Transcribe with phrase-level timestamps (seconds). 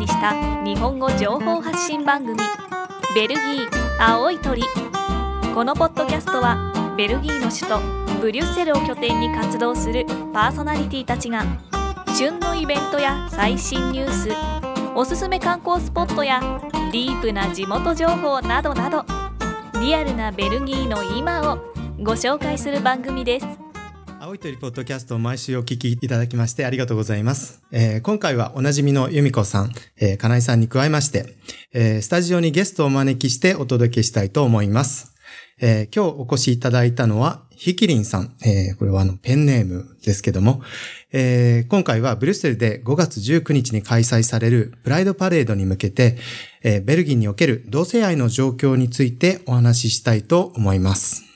[0.00, 0.32] にした
[0.64, 2.38] 日本語情報発信番組
[3.14, 3.68] 「ベルギー
[4.00, 4.62] 青い鳥」
[5.54, 11.44] このポッドキャストはベルギーの首都ブリュッセルを拠点に活動するパーソナリティたちが
[12.16, 14.30] 旬のイベントや最新ニュース
[14.94, 16.40] おすすめ観光スポットや
[16.90, 19.04] ディープな地元情報などなど
[19.82, 21.58] リアルなベルギーの今を
[22.02, 23.59] ご紹介する番組です。
[24.30, 27.64] 青い鳥ポッドキャストを毎週お聞きいただきましてありがとうございます。
[27.72, 31.34] えー今回はおなじみの由美子さん、えー、金井さんに加えまして、
[31.72, 35.16] えースタジオにゲストをお招きしてお届けしたいと思います。
[35.60, 38.36] えー今日お越しいただいたのは、ひきりんさん。
[38.46, 40.62] えーこれはあのペンネームですけども、
[41.10, 46.18] えー今回はブリュッセルで5月19日に開催されるプライドパレードに向けて、
[46.62, 51.29] えベルギーにおける同性愛の状況についてお話ししたいと思います。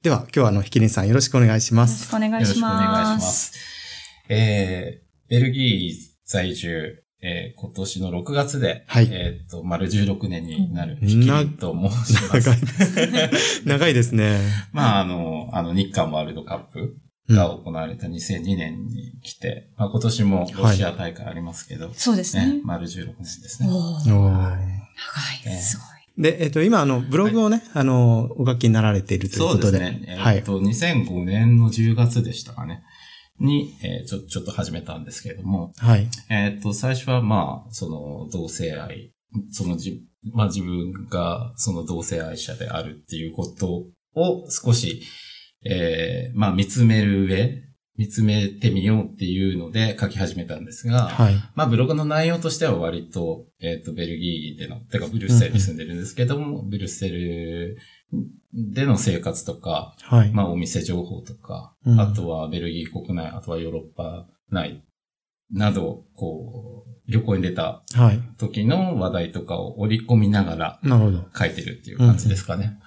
[0.00, 2.14] では、今日はあの、ひきりんさんよろしくお願いします。
[2.14, 2.86] よろしくお願よろしくおいします。
[2.86, 3.52] 願いします。
[4.28, 5.92] えー、ベルギー
[6.24, 12.48] 在住、えー、今年の6月で、はいえっ、と、丸16年になる、ヒキリンと申します。
[12.48, 13.62] 長いです。
[13.66, 14.38] 長いですね。
[14.70, 16.96] まあ、あの、あの、日韓ワールドカップ
[17.28, 22.60] が行われた2002年に来て、まあ、今年もロシア大会ありますけど、そうですねね、。
[22.62, 23.68] 丸16年ですね。
[23.68, 24.68] おーおー長い。
[25.46, 25.97] えーすごい。
[26.18, 29.78] で、えっ、と、今、あの、ブログをね、あの、お書きになられているというそうことで。
[29.78, 30.04] ですね。
[30.08, 30.42] えっ、はい。
[30.42, 32.82] と、2005年の10月でしたかね。
[33.38, 36.08] に、えーちょ、ちょっと始めたんですけれども、はい。
[36.28, 39.12] えっ、と、最初はまあ、その同性愛、
[39.52, 40.02] そのじ、
[40.32, 45.02] まあ自分がその同性愛者であるっていうことを少し、
[45.64, 47.62] えーまあ見つめる上、
[47.98, 51.34] 見つめてみようっていうので書き始めたんですが、はい。
[51.56, 57.76] まあブログの内容としては割と、えっ、と、ベルギーでの、てかブリュッセルに住んでるんですけども、ブリュッセル
[58.54, 60.30] での生活とか、はい。
[60.30, 64.84] まあお店情報とか、うんあとはベルギー国内、あとはヨーロッパ内
[65.50, 68.20] など、こう、旅行に出たはい。
[68.38, 71.24] 時の話題とかを織り込みながらなるほど。
[71.36, 72.78] 書いてるっていう感じですかね。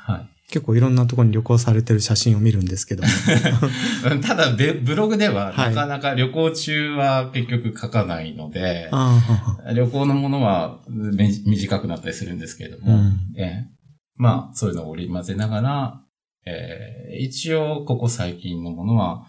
[0.51, 3.03] 結構いろんなところに旅行されてる写真を見るんですけど。
[4.22, 13.81] ただベ、ブログでははいなかなか旅行中は結局書かないので、はは旅行のものはめ短くなったりするんですけれども、うんええ
[14.17, 16.01] まあ、そういうのを織り交ぜながら、
[16.45, 19.25] えー一応、ここ最近のものは、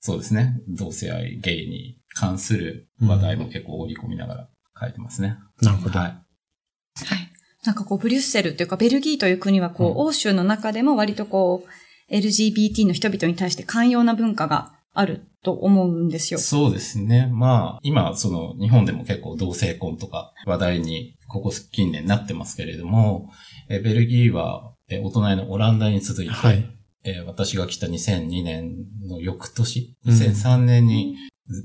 [0.00, 4.48] そうですね、同性愛、ゲイに関する話題も結構織り込みながら
[4.80, 5.38] 書いてますね。
[5.60, 5.98] なるほど。
[5.98, 6.08] はい。
[6.08, 7.31] はい。
[7.64, 16.40] なんかこう、ブリュッセルというか、ベルギーという国はこう、うん欧州の中でも割とこう、LGBT の人々に対して寛容な文化があると思うんですよ。
[16.40, 17.28] そうですね。
[17.32, 23.30] まあ、今、その、日本でも結構同性婚とか話題に、ここ近年なってますけれども、
[23.70, 26.68] えベルギーは、えお隣のオランダに続いて、はい。
[27.04, 28.76] えー私が来た2002年
[29.08, 31.16] の翌年、うん2003年に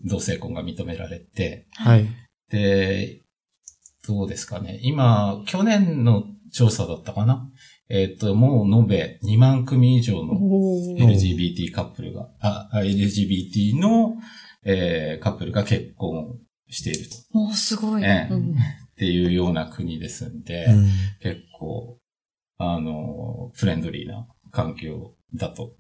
[0.06, 2.08] 同性婚が認められて、はい。
[2.50, 3.22] で、
[4.08, 4.80] どうですかね。
[4.82, 7.50] 今、去年の調査だったかな。
[7.90, 10.34] えっ、と、もう延べ2万組以上の
[10.98, 14.16] LGBT カップルが、あ、あ LGBT の、
[14.64, 16.38] えーカップルが結婚
[16.70, 17.16] していると。
[17.34, 18.04] おーすごい。
[18.04, 18.56] ええうん
[18.98, 20.88] っていうような国ですんで、うん
[21.22, 22.00] 結構、
[22.58, 25.74] あの、フレンドリーな環境だと。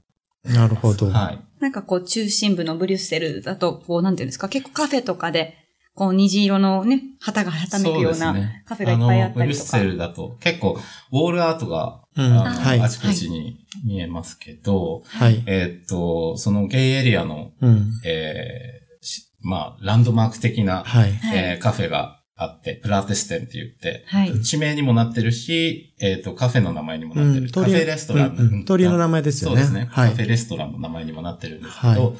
[0.43, 1.09] なるほど。
[1.09, 1.43] はい。
[1.59, 5.55] なんかこう、中心部のブリュッセルだと、こう、なんていうんですか、結構カフェとかで、
[5.97, 8.35] こう、虹色のね、旗がはためくような
[8.65, 9.33] カフェがいっぱいあったりとか。
[9.33, 10.77] の、ブリュッセルだと結構、
[11.11, 15.43] ウォールアートが、うんあのはいあちこちに見えますけど、はい。
[15.47, 17.91] えーっと、そのゲイエリアの、うん。
[18.05, 21.13] えーしまあ、ランドマーク的な、はい。
[21.15, 24.41] はいえーカフェがあって、プラテステンって言って、はい。
[24.41, 27.45] 地名にもなってるし、えーっと、カフェの名前にもなってる。
[27.45, 28.35] うんカフェレストラン。
[28.37, 29.89] うんうん鳥の名前ですよねそうですね。
[29.91, 32.13] はいカフェレストランの名前にもなってるんですけど、は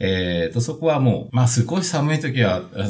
[0.00, 2.82] えーっと、そこはもう、まあ、すごい寒い時は、あ あ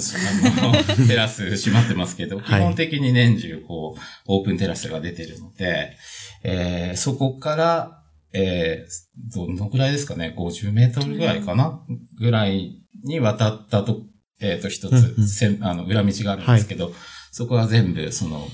[0.99, 5.97] の、テラス閉まってますけど、基はい本的に年中、こう、オープンテラスが出てるので、
[6.45, 8.03] えーそこから、
[8.33, 11.81] えーどのぐらいですかね、50メートルぐらいかな、
[12.19, 14.03] ぐらいに渡ったと、
[14.41, 16.93] えっ、と、一うんうんつ、せんあの、裏道があるんですけど、
[17.33, 18.49] そこは全部、その、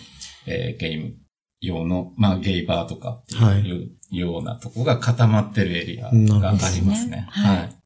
[0.46, 1.14] えーゲーム
[1.60, 7.26] 用の、まあ、ゲイバーとかっていう、はいようなとこが固まってるエリアがありますね。
[7.30, 7.76] はいはい。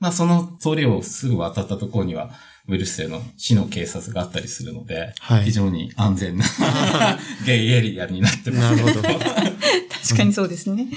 [0.00, 2.30] まあ、その通りをすぐ渡ったところには、
[2.66, 6.44] ブルッセルの市の警察があったりするので、はい非常に安全な
[7.46, 8.76] ゲイエリアになってます。
[8.76, 9.08] なるほど。
[10.08, 10.88] 確かにそうですね。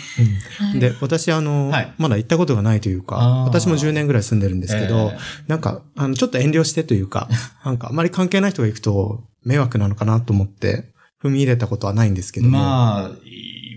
[0.74, 0.80] うん。
[0.80, 1.94] で、私、あの、はい。
[1.98, 3.16] まだ行ったことがないというか
[3.46, 5.18] 私も10年ぐらい住んでるんですけど、え
[5.48, 7.30] なんか、あの、ちょっと遠慮してというか、
[7.66, 10.92] なんか、あまり関係ない人が行くと迷惑なのかなと思って、
[11.24, 12.58] 踏み入れたことはないんですけども。
[12.58, 13.12] まあ、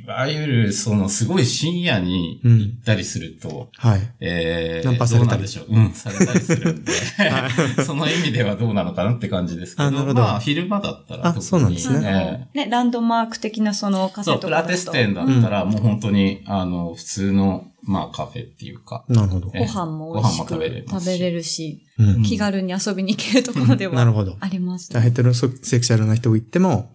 [0.05, 4.01] いわゆる、その、すごい深夜に行ったりすると、はい。
[4.21, 5.67] えー、ナンパされたりどうなんでしょう。
[5.75, 6.93] うん、されたりするんで、
[7.87, 10.21] その意味ではどうなのかなって感じですけど、あなるほど。
[10.21, 11.43] まあ、昼間だったらあ特に。
[11.43, 12.47] そうなんですね。
[12.55, 12.65] ええ。
[12.67, 14.67] ね、ランドマーク的なそのカフそう、ェとかだと。
[14.67, 19.51] プラテス店だったら、もう本当に、あの、普通の、まあ、カフェっていうか、なるほど。
[19.55, 22.23] えご飯も美味しくご飯も食べれ食べれるし、うん。
[22.25, 24.37] 気軽に遊びに行けるところではなるほど。
[24.41, 26.91] ありますじゃあヘテロセクシャルな人が行っても、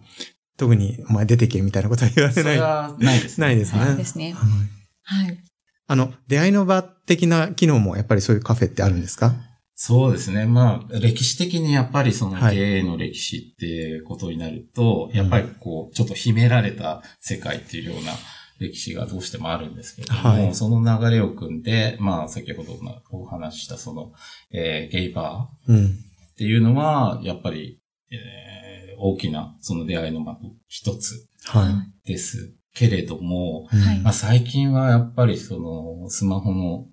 [0.60, 2.44] 特にお前出てけみたいなことは言われない。
[2.44, 3.46] それはないですね。
[3.46, 4.32] ないですねはいですね。
[4.34, 5.38] はいはい。
[5.86, 9.34] あの、出会いの場的な機能もやっぱりそういうカフェってあるんですか？
[9.74, 10.44] そうですね。
[10.44, 18.12] まあ、歴史的にやっぱりそのはいゲイの歴史っていうことになると、やっぱりこう、ちょっと秘められた世界っていうような
[18.58, 22.78] 歴史がどうしてもあるんですけれども、はいその流れを組んで、まあ、先ほど
[23.10, 24.12] お話ししたその、
[24.52, 25.86] えーゲイバーうん。
[25.86, 27.80] っていうのは、やっぱり、
[28.12, 28.59] えー
[29.00, 30.38] 大きなその出会いの場の
[30.68, 31.66] 一つは
[32.04, 36.86] ですけれども、はいまあ、最近はやっぱりそのスマホの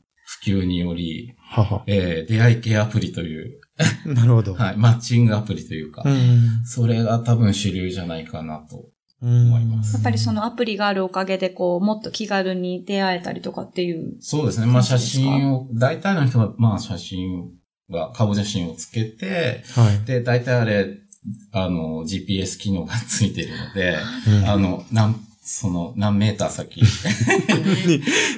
[0.44, 1.84] 普及により、はは。
[1.88, 3.60] えー出会い系アプリという、
[4.06, 4.54] なるほど。
[4.54, 6.66] はい、マッチングアプリというか、うん。
[6.66, 8.90] それが多分主流じゃないかなと。
[9.20, 14.16] 思思いますやっぱりそのアプリがあるおかげで、こう、もっと気軽に出会えたりとかっていう。
[14.20, 14.68] そうですね。
[14.68, 17.50] まあ写真を、大体の人はまあ写真
[17.90, 20.06] が、顔写真をつけて、はい。
[20.06, 20.98] で、大体あれ、
[21.52, 23.98] あの、GPS 機能がついてるので、
[24.28, 26.82] うんあの、何、その、何メーター先？
[26.82, 26.88] に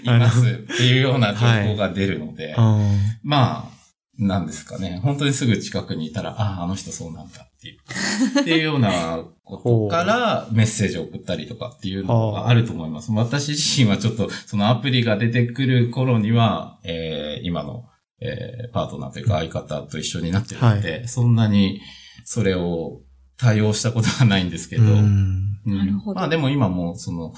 [0.04, 2.80] いますっていうような情報が出るので、あ
[3.24, 3.80] まあ、
[4.20, 5.00] なんですかね。
[5.02, 7.78] 本当にすぐ近くにいたら、ああ、あの人そうなんだっていう。
[8.42, 13.12] っていうようなことからメッセージを送ったりとかっていうのがあると思います。
[13.14, 17.86] 私自身はちょっとそのアプリが出てくる頃には、えー今の、
[18.20, 21.80] えーパートナーというか相方と一緒になってるので、そんなに
[22.26, 23.02] それを
[23.38, 27.34] 対応したことはないんですけーど、うんほどまあでも今もその、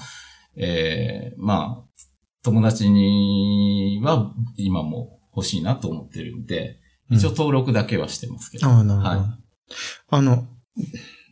[0.56, 2.04] えーまあ、
[2.42, 6.78] 友達には今も欲しいなと思ってるんで、
[7.10, 8.66] 一応登録だけはしてますけど。
[8.66, 9.08] ああ、なるほど。
[9.08, 9.38] は
[10.08, 10.46] あの、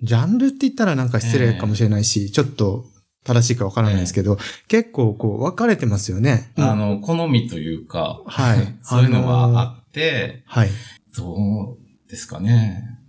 [0.03, 2.85] ジャンルって言ったらなんか失礼かもしれないし、ちょっと
[3.25, 4.39] 正しいかわからないですけど、
[4.69, 6.53] 結構こう分かれてますよね。
[6.57, 10.71] あの、好みというか、はい そういうのはあって、はい。
[11.17, 13.00] どうですかね。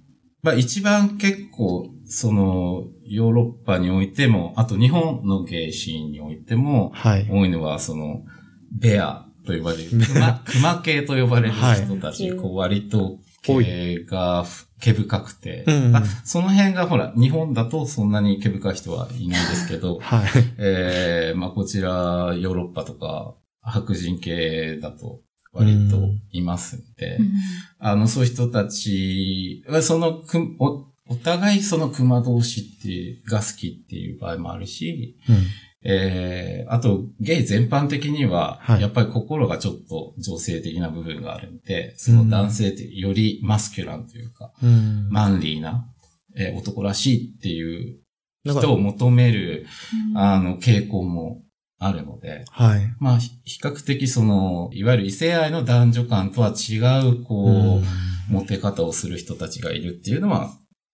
[0.41, 7.27] まあ一番結構、その、ヨーロッパにおいても、あと日本のゲイシーンにおいても、はい。
[7.29, 8.23] 多いのは、その、
[8.71, 14.45] ベアと呼ばれる、 熊、熊系と呼ばれる人たち、はいこう割と毛が
[14.79, 20.29] 毛深くて、うんまあその辺がほら、日本だとそんなに毛深い人はいないですけど、 はい。
[20.57, 25.21] えー、まあこちら、ヨーロッパとか、白人系だと
[25.53, 27.31] 割といますんで、うん。
[27.79, 35.35] あの、そういう人たちは、そのく、お、お互いその熊同士っていう、が好きっていう場合もあるし、うん。
[35.83, 38.81] えー、あと、ゲイ全般的には、はい。
[38.81, 45.09] やっぱり心がちょっと女性的な部分があるんで、その男性ってよりマスキュランというか、うん。
[45.09, 45.87] マンリーな、
[46.37, 47.99] えー男らしいっていう
[48.45, 49.65] 人を求める、
[50.15, 51.41] あの、傾向も
[51.83, 52.95] あるので、はい。
[52.99, 57.81] まあ、ひ比較的その、いわゆる異性愛の男女間とは違う、こ
[58.29, 60.51] う、モテ方をする人たちがいるっていうのは、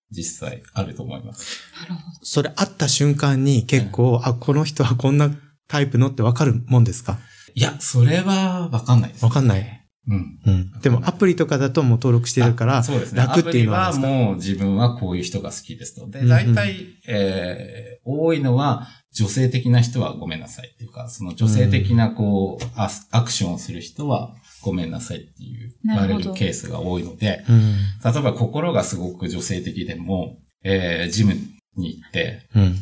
[0.10, 1.60] 実際あると思います。
[1.82, 2.18] なるほど。
[2.22, 5.30] それ会った瞬間に結構、あ、この人はこんな
[5.68, 7.20] タイプのってわかるもんですか？
[7.54, 9.84] いや、それはわかんないです、わかんない。
[10.08, 10.40] うん。
[10.46, 10.80] うん。
[10.80, 13.20] でもアプリとかだともう登録してるから、そうですね。
[13.20, 16.10] 楽っていうのはアプリはもう自分はこういう人が好きですと。
[16.10, 16.76] で、うんうん大体、
[17.10, 27.76] えー、多いのは女性的な人はごめんなさいっていうか、その女性的なこう、アスアクションをする人はごめんなさいっていう言われなるケースが多いので、うん。
[28.04, 31.34] 例えば心がすごく女性的でも、えー、ジム
[31.76, 32.76] に行って、うん。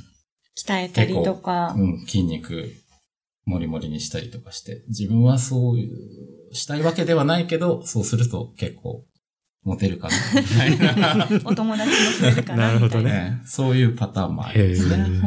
[0.58, 1.74] 鍛えたりとか。
[1.78, 2.72] うん、筋肉、
[3.46, 9.06] もりもりにしたりとかして、自分はそういう、したいわけではないけど、そうすると結構、
[9.64, 11.28] モテるかな、みたいな。
[11.46, 15.22] お友達も増えるかな なるほどねそういうパターンもありますへね。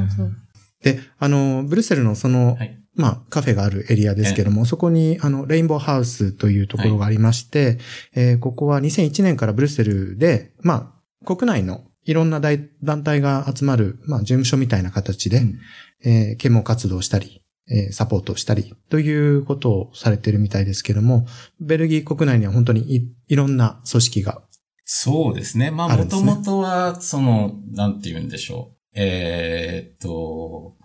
[0.82, 2.78] で、あの、ブルッセルのその、はい。
[2.94, 7.78] まあ、カフェがあるエリアですけども、そこに、あの、レインボーハウスというところがありまして、
[8.14, 10.92] えーここは2001年からブルッセルで、ま
[11.22, 15.58] あ、国内のいろんな大団体が集まる、まあ、事務所みたいな形で、うん
[16.04, 21.24] えー啓蒙活動したり、えーサポートをしたり、ということをされてるみたいですけども、
[21.60, 24.42] ベルギー国内には本当にいいろんな組織が、
[24.84, 25.70] そうですね。
[25.70, 28.77] まあ、もともとは、その、なんて言うんでしょう。
[29.00, 30.76] えーっと、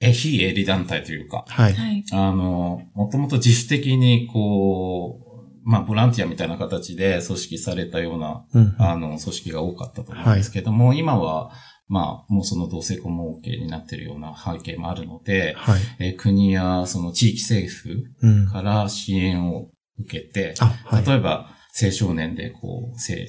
[0.00, 1.72] え、非営利団体というか、はい。
[1.74, 2.04] はい。
[2.12, 11.52] あの、もともと自主的に、こう、まあ、ボランティアみたいな形で組織されたような、うんあの、組織が多かったと思うんですけども、今は、
[11.86, 15.80] まあ、もうその同性婚も OK になってるような背景もあるので、はい。
[16.00, 18.46] えー国やその地域政府うん。
[18.46, 21.06] から支援を受けて、あ、はい。
[21.06, 21.50] 例えば
[21.82, 23.26] 青少年でこう、性、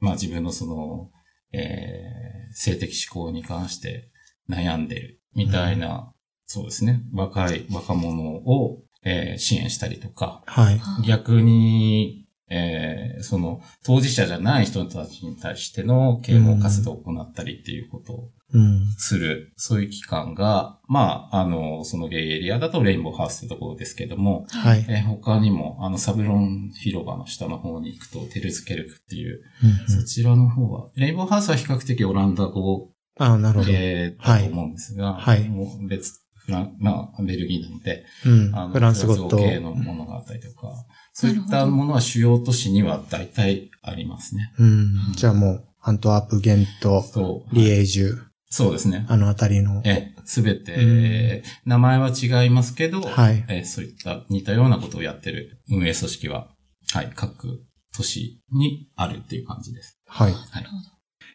[0.00, 1.10] まあ自分のその、
[1.52, 4.10] えー性的指向に関して
[4.48, 6.12] 悩んでるみたいな、
[6.46, 10.80] そうですね、若い若者を、えー支援したりとか、はい。
[11.06, 12.17] 逆に、
[12.50, 18.86] えーその当事者じゃない人たちに対しての啓蒙活動を行ったりっていうことをうん。
[18.96, 24.86] する、そういう機関が、まあ、あの、そのゲイエリアだとレインボーハウスってところですけども、はい。
[24.88, 33.70] えー他にも、あの、サブロン広場の下の方に行くと、テルズケルクっていう、うんうんそちらの方は、レインボーハウスは比較的オランダ語あなるほど。
[33.70, 39.36] 系だと思うんですが、はいはい別、フラン、まあ、ベルギーなので、うんあのフランス語と。
[39.36, 40.72] 系のものがあったりとか、
[41.12, 44.54] そういったものは主要都市には大体ありますね。
[44.58, 44.94] うん。
[45.14, 47.04] じゃあもう、アントワープ、ゲント。
[47.52, 48.18] リエージュ、
[48.50, 49.04] そうですね。
[49.08, 49.82] あのあたりの。
[49.84, 56.48] え、すべて、うん名前は違いますけど、はいえそういった似たようなことをやってる運営組織は、
[56.94, 57.60] はい、各
[57.94, 60.00] 都市にあるっていう感じです。
[60.06, 60.32] はい。
[60.32, 60.66] はい。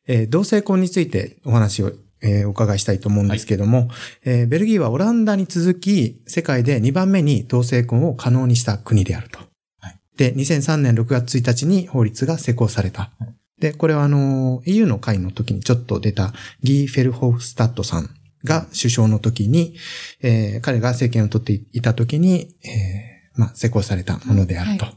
[0.07, 1.91] えー同性婚についてお話を、
[2.23, 3.89] えーお伺いしたいと思うんですけども、
[4.23, 9.39] えーベルギーはオランダに続き、世界で2番目に同性婚を可能にした国であると。
[9.79, 13.11] はいで、2003年6月1日に法律が施行された。
[13.19, 18.09] はいで、これはあの、EU の会の時にちょっと出たギー・フェルホフスタッドさん
[18.43, 19.75] が首相の時に、
[20.21, 24.85] えー彼が政権を取っていた時に、えーまあ、施行されたものであると。
[24.85, 24.93] は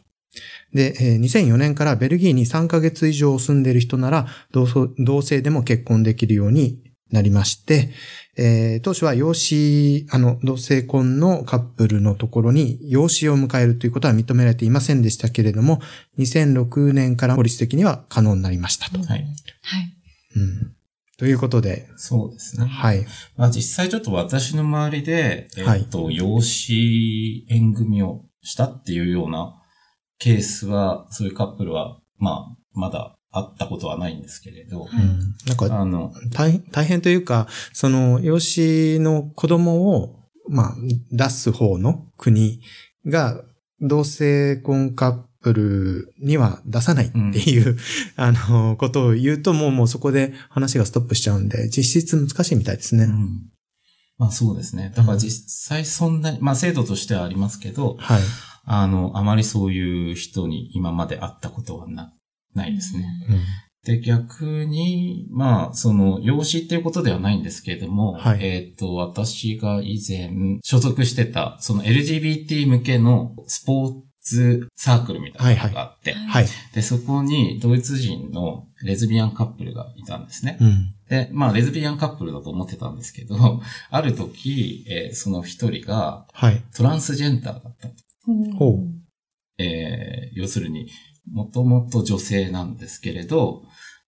[0.72, 7.90] で、えー2004年からベルギーに3ヶ月以上住んでいる人なら同窓、同性でも結婚できるようになりまして、
[8.36, 15.80] えー当初は養子、あの、同性婚のカップルのところに養子を迎えるということは認められていませんでしたけれども、
[16.18, 18.98] 2006年から法律的には可能になりましたと。
[18.98, 19.08] はい。
[19.08, 19.26] はい。
[20.36, 20.76] うん、
[21.16, 22.66] ということで、そうですね。
[22.66, 23.06] はい。
[23.36, 29.54] まあ実際ちょっと私の周りで、えっ、はいと、養子縁組をしたっていうような
[30.18, 40.74] ケースは、そういうカップルは、まあ、まだあったことはないんですけれど、はいうん、なんかあの、大大変というか、その、養子の子供を、まあ、
[41.10, 42.60] 出す方の国
[43.06, 43.42] が、
[43.80, 47.76] 同性婚カップルには出さないっていう、
[48.16, 53.04] あの、ことを言うと、もうもうそこで話がストップしちゃうんで、実質難しいみたいですね。
[53.04, 53.50] うん
[54.18, 54.92] まあそうですね。
[54.96, 58.22] だから実際そんなに、まあ制度としてはありますけど、はい。
[58.64, 62.12] あの、あまりそういう人に今まで会ったことはな、
[62.56, 63.06] ないですね。
[63.28, 63.36] うん
[63.86, 76.46] で、逆に、まあ、その、養子っていうことではないんですけれども、はいえっ、と、私が以前所属してた、その LGBT 向けのスポーツサークルみたいなのがあって、はいはい。
[76.74, 80.58] で、そこにドイツ人のレズビアンカップルがいたんですね。
[80.60, 80.92] うん。
[81.08, 83.36] で、まあ、レズビアンカップルだと思ってたんですけど、
[83.90, 86.60] ある時、えーその一人がはい。
[86.76, 87.88] トランスジェンダーだった。
[88.58, 90.88] ほうえー要するに、
[91.32, 93.62] もともと女性なんですけれど、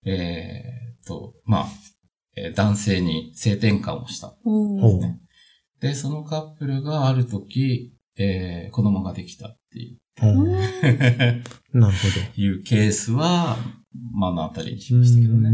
[0.04, 1.66] えーっと、まあ、
[2.36, 4.36] えー男性に性転換をした。
[4.44, 5.14] おほうー
[5.80, 10.52] で、そのカップルがある時、えー子供ができたっていう、うん
[11.80, 12.42] なるほど。
[12.42, 13.56] いうケースは、
[14.14, 15.50] 目の当たりにしましたけどね。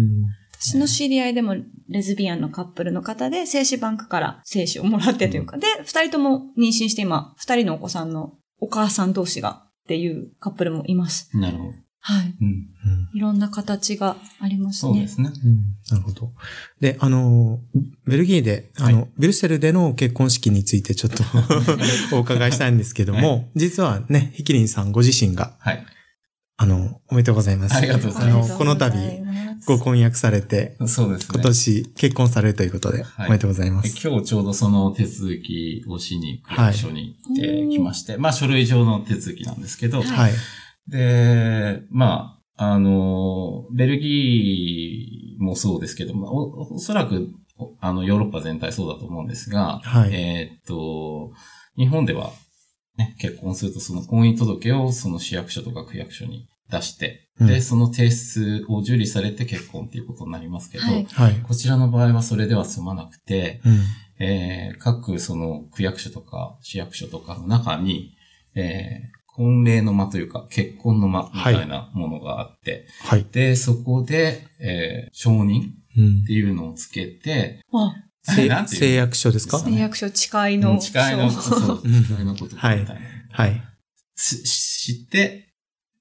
[0.59, 1.57] 私の知り合いでも
[1.89, 11.31] レズビアンのカップルの方で精子バンクから精子をもらってというか、で、二人とも妊娠して今、二人のお子さんのお母さん同士がっていうカップルもいます。
[11.37, 11.73] なるほど。
[12.01, 12.35] はい。
[12.41, 12.49] うん。
[12.49, 12.69] うん
[13.15, 14.93] いろんな形がありますね。
[14.93, 15.31] そうですね。
[15.45, 15.59] うん
[15.91, 16.33] なるほど。
[16.81, 17.61] で、あの、
[18.07, 21.23] ベルギーで、あの、はいブリュッセルでの結婚式についてちょっと
[22.17, 25.87] お伺いしたいんですけども、は実はね、ヒキリンさんご自身が、はい。
[26.57, 27.77] あの、おめでとうございます。
[27.77, 28.97] ありがとうございますあの、この度、
[29.67, 31.29] ご婚約されて、そうですね。
[31.33, 33.83] 今年結婚されるということで、はいおめでとうございま。
[33.83, 40.33] です今日ちょうどその手続きをしに区役所に行ってきまして、まあ書類上の手続きなんですけど、はい。
[40.89, 51.33] で、まあ、あの、ベルギーもそうですけど、まあ、おおそらく、おあの、ヨーロッパ全体そうだと思うんですが、はいえーっと、
[51.77, 52.31] 日本では、
[52.97, 61.41] ね、結婚するとその婚姻届をその市役所とか区役所に出して、うんで、その提出を受理されて結婚っていうことになりますけど、はいはい。
[61.43, 63.81] こちらの場合はそれでは済まなくて、うん。
[64.25, 68.17] えー各その区役所とか市役所とかの中に、
[68.55, 73.27] えー婚礼の間というか結婚の間みたいなものがあって、はい。
[73.33, 77.93] で、そこで、えー承認うんっていうのをつけて、うの
[78.25, 79.59] 誓約書ですか？
[79.59, 80.81] 誓約書誓いの。
[80.81, 81.41] 誓いの、書。
[81.41, 82.05] そう、うん。
[82.05, 82.57] 誓いのこと。
[82.57, 82.85] みたい。
[82.85, 82.97] な。
[83.31, 83.63] はい。
[84.17, 85.53] し知って、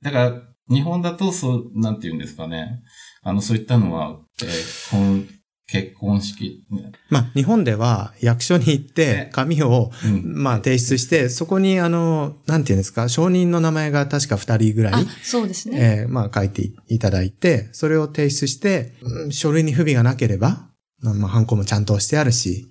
[0.02, 2.82] だから、日本だと、そう、なんて言うんですかね。
[3.22, 5.28] あの、そういったのは、えー婚
[5.66, 6.66] 結婚式、
[7.10, 9.30] まあ、日本では役所に行ってね。
[9.32, 10.44] 紙を、うん。
[10.44, 16.04] まあ、提出して、そこに、あの、なんていうんですか、証人の名前が確か二人ぐらいあ、、そうですね。
[16.04, 20.70] えーまあ、書いていただいて、それを提出して、うん書類に不備がなければ、
[21.04, 22.68] まあ、まあ、ハンコもちゃんとしてあるし、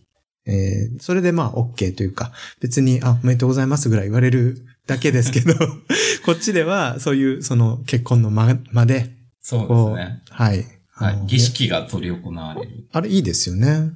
[0.47, 5.55] えーそれでまあ、OK というか、別に、あ、おめでとうございますぐらい言われるだけですけど、
[6.27, 10.23] こっちでは、そういう、その、結婚の間まで、そうですね。
[10.31, 10.67] はい。
[10.91, 11.23] はい。
[11.27, 12.87] 儀式が取り行われる。
[12.93, 13.91] あれいいですよね。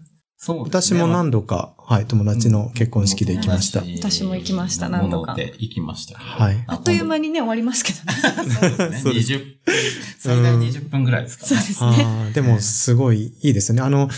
[0.47, 1.01] そうですね。
[1.01, 3.81] 私も何度か、はい、友達の結婚式で行きました。
[3.81, 6.17] 私も行きました何度かで行きました。
[6.17, 8.13] はいあっという間にね、終わりますけどね。
[8.55, 8.99] そうですね。
[8.99, 9.57] そうです20分、
[10.21, 11.49] 最大20分ぐらいですかね。
[11.49, 12.05] そうですね。
[12.07, 13.83] ああ、でもすごいいいですよね。
[13.83, 14.09] あの、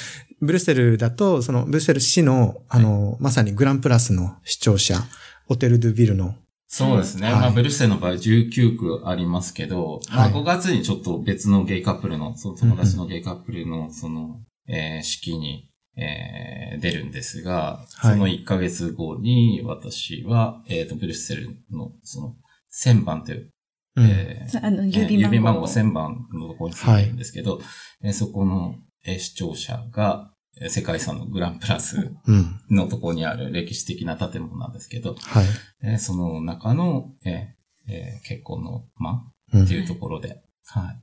[0.43, 5.03] ブルッセルだと、そのブルッセル市の、あの、まさにグランプラスの視聴者、
[5.47, 6.35] ホテルドゥビルの、
[6.67, 7.33] そうですね。
[7.33, 22.37] はいまあ、ブルッセルの場合19区ありますけど、まあ、はい5月にちょっと別のゲイカップルの、その友達のゲイカップルの、その、えー式に、えー出るんですが、はいその1ヶ月後に、私は、えっ、と、ブルッセルの、その、
[22.73, 23.50] 1000番という、
[23.97, 25.67] うんえーあの、えー郵便番号。
[25.67, 27.61] 1000番のところに住んでるんですけど、
[28.02, 32.61] えーそこの、えー視聴者が、えー世界遺産のグランプラスうん。
[32.71, 35.47] のところにある歴史的な建物なんですけど、はい。
[35.83, 39.25] えーその中の、えーえー結婚の間
[39.55, 40.95] うんっていうところで、は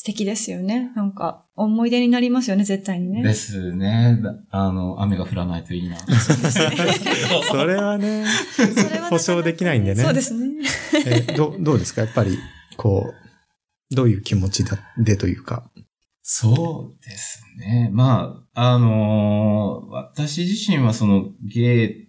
[0.00, 0.92] 素敵ですよね。
[0.96, 3.10] なんか、思い出になりますよね、絶対にい。
[3.10, 3.22] ね。
[3.22, 4.18] ですね。
[4.22, 5.98] だあの、雨が降らないといいな。
[5.98, 6.06] そ
[7.66, 8.24] れはね、
[9.10, 10.52] 保証できないんでねそうですね。
[11.04, 12.00] えどどうですか？
[12.00, 12.38] やっぱり、
[12.78, 13.12] こ
[13.92, 15.70] う、どういう気持ちだでというか。
[16.22, 17.90] そうですね。
[17.92, 22.08] まあ、あのー私自身はそのゲイ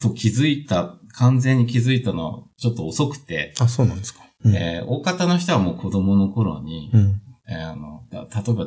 [0.00, 4.20] と気づいた、完全に気づいたのはちょっと遅くて、あ、そうなんですか。
[4.44, 4.54] うん。
[4.54, 7.20] えー大方の人はもう子供の頃に、うん。
[7.48, 8.66] えーあの、た例えば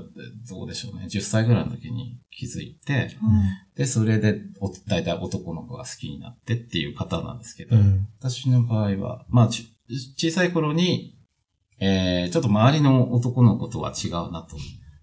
[0.49, 3.09] どうでしょうね、10歳ぐらいの時に気づいて、
[3.75, 8.07] で、それで、お大体男の子が好きになってっていうパターンなんですけど、うん。
[8.19, 9.73] 私の場合は、まあ、ち
[10.17, 11.17] 小さい頃に、
[11.79, 14.55] えー、ちょっと周りの男の子とは違うなと。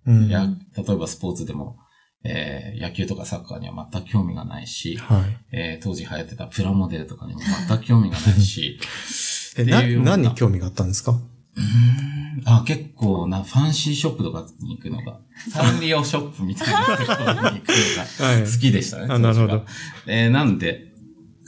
[0.07, 0.29] うん。
[0.29, 1.77] や、例えばスポーツでも、
[2.25, 5.57] えー、野球とかサッカーには全く興味がないし、はい。
[5.57, 8.79] えー、当時流行ってたプラモデルとかにも全く興味がないし、
[9.59, 11.13] え、な、何に興味があったんですか？
[11.13, 12.43] うーん。
[12.45, 18.43] あ、結構な、ファンシーショップとかに行くのが、 サンリオショップみたいなところに行くのが、はい。
[18.53, 19.07] 好きでしたね。
[19.11, 19.65] あなるほど。
[20.07, 20.93] えーなんで、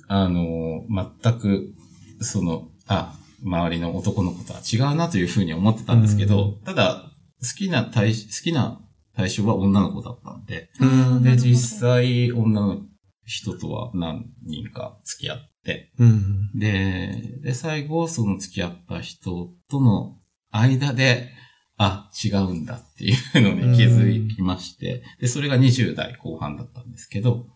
[0.09, 1.75] あのー全く、
[2.21, 7.05] その、あ、周りの男の子とは違うなというふうに思ってたんですけど、ただ、
[7.41, 8.81] 好きな対、好きな
[9.15, 10.87] 対象は女の子だったんで、う
[11.21, 11.23] ん。
[11.23, 12.81] で、実際、女の
[13.25, 15.50] 人とは何人か付き合って、
[15.99, 16.59] うん。
[16.59, 20.19] で、で、最後、その付き合った人との
[20.51, 21.31] 間で、
[21.77, 27.47] あ、違うんだっていうのに気づきまして、で、それが20代後半だったんですけど、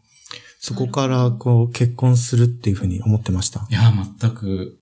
[0.59, 3.67] そこから、こう、結婚するっていうふうに思ってました？
[3.69, 4.81] いや、全く、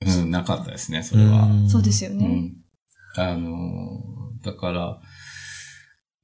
[0.00, 1.46] うん、なかったですね、それは。
[1.46, 2.26] んそうですよね。
[2.26, 3.22] うん。
[3.22, 5.00] あのー、だから、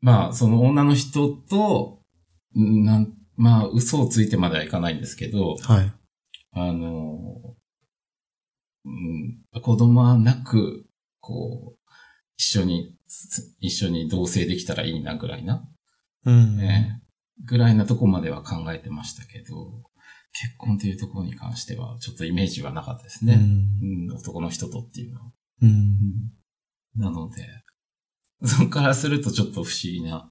[0.01, 2.01] まあ、その女の人と、
[2.57, 5.93] んなん、まあ、嘘をついてまではいかないんですけど、はい。
[6.66, 7.57] あの、
[8.85, 10.87] うん、子供はなく、
[11.21, 11.79] こう、
[12.37, 15.68] 一緒に、つ一緒に同棲できたらいいなぐらいな、
[16.25, 16.57] うん。
[16.57, 17.03] ね
[17.44, 19.83] ぐらいなとこまでは考えてましたけど、
[20.33, 23.35] 結婚というところに関しては、ちょっとイメージはなかったですね。
[23.35, 25.33] うんうん、男の人とっていうのは。
[25.62, 25.99] うん。
[26.97, 27.47] なので、
[28.44, 30.31] そこからするとちょっと不思議な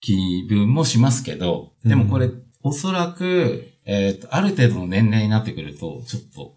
[0.00, 2.30] 気分もしますけど、でもこれ、
[2.62, 6.54] おそらく、えっ、と、ある程度の年齢になってくると、ちょっと、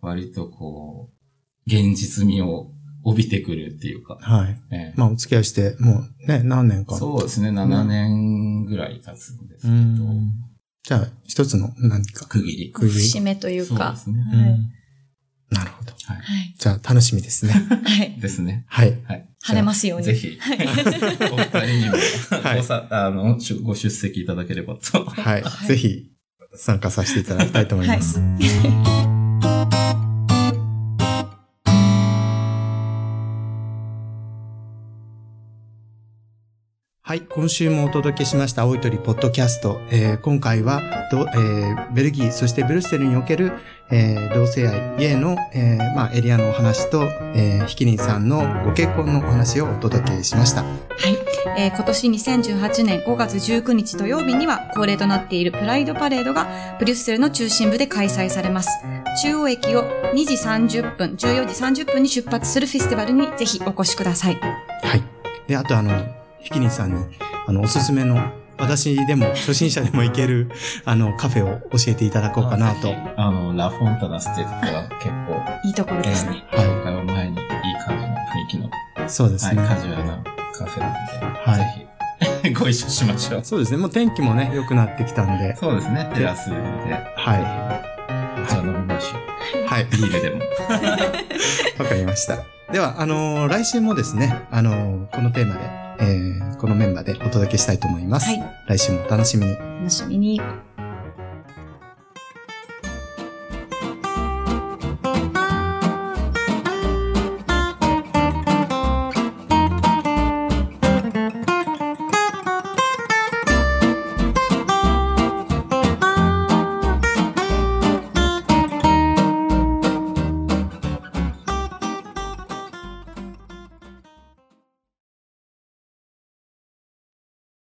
[0.00, 1.14] 割とこう、
[1.66, 2.70] 現実味を
[3.04, 4.56] 帯びてくるっていうか、はい。
[4.70, 6.96] ええまあ、お付き合いして、もうね、何年か。
[6.96, 10.32] そうですね、7年ぐらい経つんですけうど、ん。
[10.82, 12.26] じゃあ、一つの何か。
[12.26, 12.72] 区切り。
[12.72, 13.96] 区切り節目というか。
[13.96, 14.38] そうですね。
[14.40, 14.72] はいうん
[15.50, 15.92] なるほど。
[16.04, 16.16] はい。
[16.16, 16.54] はい。
[16.58, 17.52] じゃあ、楽しみですね。
[17.52, 18.20] はい。
[18.20, 18.66] ですね。
[18.68, 18.98] はい。
[19.04, 19.26] はい。
[19.42, 20.04] 晴れますように。
[20.04, 20.38] ぜひ、
[21.32, 21.96] お二人にも、
[22.44, 25.04] はいごさ、あの、ご出席いただければと。
[25.06, 25.42] はい。
[25.42, 26.10] はいぜひ、
[26.54, 28.18] 参加させていただきたいと思います。
[28.18, 28.77] はい。
[37.16, 39.80] 今週もお届けしました、青い鳥ポッドキャスト。
[39.90, 43.52] えー今回はど、えーベルギー、そしてブルッセルにおける、
[43.90, 50.64] えー同性愛、ゲイの、えーまあ、エリアのお話と、えー、ひきりんさんのご結婚のお話をお届けしました。
[50.64, 51.16] はい。
[51.56, 56.46] えー今年2018年5月19日土曜日には恒例となっているプライドパレードが
[56.78, 58.68] ブリュッセルの中心部で開催されます。
[59.22, 64.34] 中央駅を2時30分、14時30分に出発するフェスティバルにぜひお越しください。
[64.82, 65.02] はい。
[65.46, 66.17] で、あとあの、
[66.48, 67.04] ひきりんさんに、
[67.46, 70.50] あの、おすすめの、私でも、初心者でも行ける、
[70.86, 72.94] あの、カフェを教えていただこうかなと。
[73.18, 76.42] あの、ラフォンタナステックは結構、いいところですね。
[76.52, 79.56] えー紹介を前にいい感じの雰囲気の、はい、そうですね。
[79.56, 80.18] カジュアルな
[80.56, 80.92] カフェなの
[81.44, 83.40] で、はいぜひ、 ご一緒しましょう。
[83.44, 83.76] そうですね。
[83.76, 85.54] もう天気もね、良くなってきたんで。
[85.56, 88.42] そうですね、テラスで、はい。
[88.42, 89.66] お茶飲みましょう。
[89.68, 89.84] はい。
[89.84, 90.40] ビールでも。
[91.78, 92.38] わかりました。
[92.72, 98.26] では、あのー来週もですね、あのーこのテーマで、えーこのメンバーでお届けしたいと思います。
[98.26, 99.54] はい来週もお楽しみに。
[99.56, 100.40] 楽しみに。